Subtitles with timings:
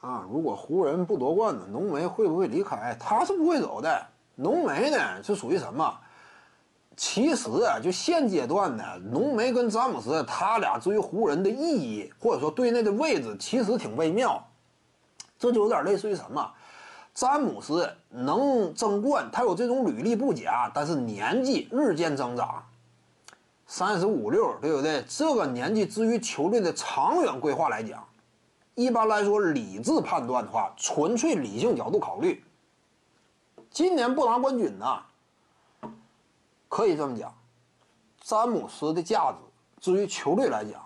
[0.00, 2.96] 啊，如果湖人不夺冠呢，浓眉会不会离开？
[2.98, 4.06] 他是不会走的。
[4.36, 5.94] 浓眉呢是属于什么？
[6.96, 14.42] 其实啊，就现阶段呢，浓眉跟詹姆斯他俩至于湖人的意义，或者说队内的位置，其实挺微妙。
[15.38, 16.50] 这就有点类似于什么？
[17.12, 22.62] 詹姆斯能争冠，他有这种履历不假，但是年纪日渐增长，
[23.66, 25.04] 三十五六，对不对？
[25.08, 28.02] 这个年纪，至于球队的长远规划来讲。
[28.74, 32.42] 一般来说，理智判断的话，纯粹理性角度考虑，
[33.70, 35.02] 今年不拿冠军呢，
[36.68, 37.34] 可以这么讲，
[38.22, 39.38] 詹姆斯的价值，
[39.80, 40.80] 至于球队来讲，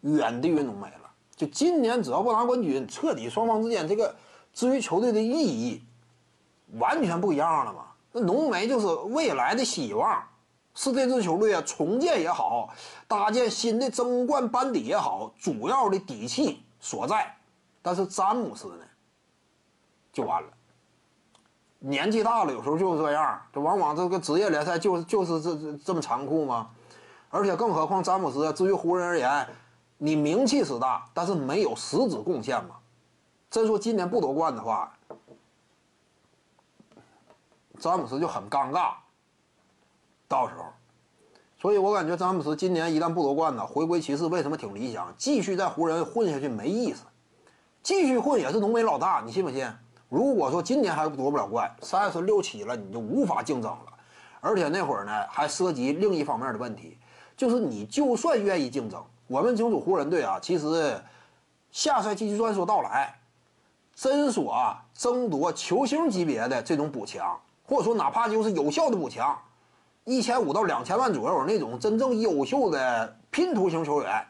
[0.00, 1.10] 远低于浓眉了。
[1.36, 4.14] 就今年只要不拿冠军，彻底双方之间这个，
[4.52, 5.82] 至于球队的意义，
[6.78, 7.86] 完全不一样了嘛。
[8.12, 10.26] 那浓眉就是未来的希望，
[10.74, 12.72] 是这支球队啊重建也好，
[13.06, 16.62] 搭建新的争冠班底也好，主要的底气。
[16.84, 17.34] 所在，
[17.80, 18.84] 但是詹姆斯呢，
[20.12, 20.48] 就完了。
[21.78, 23.40] 年纪大了，有时候就是这样。
[23.54, 26.70] 这往往这个职业联赛就是就是这这这么残酷吗？
[27.30, 29.48] 而且更何况詹姆斯，至于湖人而言，
[29.96, 32.76] 你名气是大，但是没有实质贡献嘛。
[33.50, 34.94] 真说今年不夺冠的话，
[37.80, 38.92] 詹姆斯就很尴尬。
[40.28, 40.66] 到时候。
[41.64, 45.14] 所以我感觉詹姆斯今年一旦不夺冠呢，回归骑士为什么挺理想？
[45.16, 47.04] 继续在湖人混下去没意思，
[47.82, 49.66] 继续混也是浓眉老大，你信不信？
[50.10, 53.86] 如果说今年还夺不了冠，三十六七了，你就无法竞争了。
[54.42, 56.98] 而且那会儿呢，还涉及另一方面的问题，
[57.34, 61.00] 就是你就算愿意竞争，我们清楚湖人队啊，其实
[61.70, 63.18] 下赛季就算说到来，
[63.94, 69.34] 真说啊，争夺球星级别的这种补强，或者说哪怕就是有效的补强。
[70.04, 74.26] 一千五到两千万左右那种真正优秀的拼图型球员，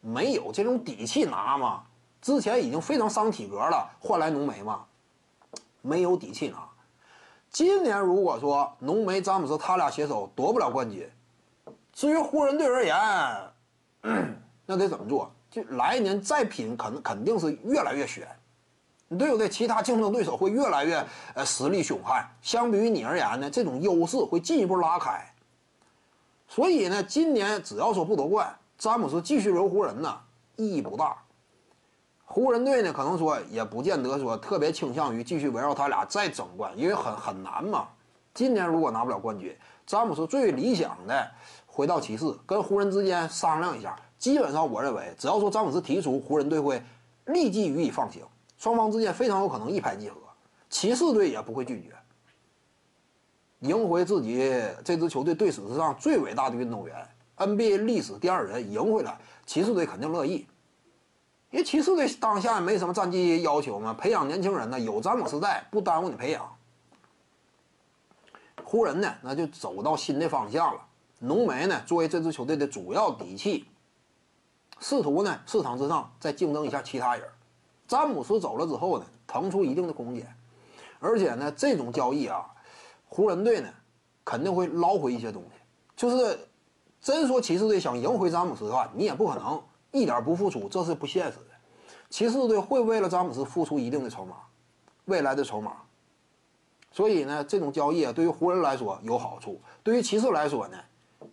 [0.00, 1.82] 没有这种底气拿吗？
[2.20, 4.84] 之前已经非常伤体格了，换来浓眉嘛，
[5.82, 6.58] 没有底气拿。
[7.50, 11.08] 今年如果说浓眉、詹姆斯他俩携手夺不了冠军，
[11.92, 12.96] 至于湖人队而言，
[14.66, 15.30] 那得怎么做？
[15.50, 18.26] 就来年再拼，肯肯定是越来越悬。
[19.16, 19.48] 对不对？
[19.48, 21.04] 其他竞争对手会越来越
[21.34, 25.24] 呃实力凶悍，相比于你而言呢，这种优势会进一步拉开。
[26.48, 30.20] 所以呢，今年只要说不夺冠，詹姆斯继续留湖人呢，
[30.56, 31.16] 意义不大。
[32.24, 37.88] 湖人队呢，可能说也不见得说特别倾向于继续围绕他俩再争冠，因为很很难嘛。
[38.32, 41.30] 今年如果拿不了冠军，詹姆斯最理想的
[41.66, 43.94] 回到骑士，跟湖人之间商量一下。
[44.18, 46.82] 基本上我认为，只要说詹姆斯提出，湖人队会
[47.26, 48.22] 立即予以放行。
[48.64, 50.16] 双方之间非常有可能一拍即合，
[50.70, 51.94] 骑士队也不会拒绝，
[53.60, 54.38] 赢回自己
[54.82, 60.46] 这支球队队史上最伟大的运动员，NBA 历史第二人赢回来，骑士队肯定乐意，
[61.50, 66.50] 因为骑士队当下也没什么战绩要求嘛，培养年轻人呢，有詹姆斯在，不耽误你培养。
[68.64, 70.80] 湖人呢，那就走到新的方向了，
[71.18, 73.66] 浓眉呢，作为这支球队的主要底气，
[74.80, 77.28] 试图呢，市场之上再竞争一下其他人。
[77.86, 80.26] 詹姆斯走了之后呢，腾出一定的空间，
[81.00, 82.46] 而且呢，这种交易啊，
[83.08, 83.68] 湖人队呢
[84.24, 85.60] 肯定会捞回一些东西。
[85.94, 86.38] 就是
[87.00, 89.62] 真说骑士队想赢回詹姆斯的话，你也不可能
[89.92, 91.54] 一点不付出，这是不现实的。
[92.08, 94.36] 骑士队会为了詹姆斯付出一定的筹码，
[95.04, 95.76] 未来的筹码。
[96.90, 100.78] 所以呢，这种交易啊，对于湖人来说有好处，对于骑士来说呢，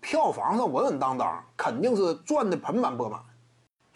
[0.00, 3.20] 票房上稳稳当当，肯定是赚的盆满钵满。